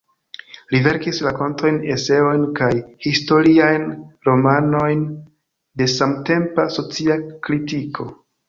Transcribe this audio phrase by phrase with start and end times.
[0.69, 2.71] Li verkis rakontojn, eseojn kaj
[3.07, 3.85] historiajn
[4.31, 5.07] romanojn
[5.83, 8.11] de samtempa socia kritiko.